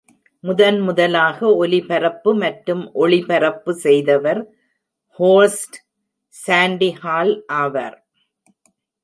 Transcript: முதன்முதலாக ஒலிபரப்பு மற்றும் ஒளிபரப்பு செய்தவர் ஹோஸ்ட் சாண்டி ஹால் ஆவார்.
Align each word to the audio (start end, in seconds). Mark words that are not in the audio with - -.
முதன்முதலாக 0.43 1.49
ஒலிபரப்பு 1.63 2.31
மற்றும் 2.43 2.81
ஒளிபரப்பு 3.03 3.71
செய்தவர் 3.83 4.41
ஹோஸ்ட் 5.19 5.77
சாண்டி 6.35 6.91
ஹால் 7.03 7.33
ஆவார். 7.61 7.97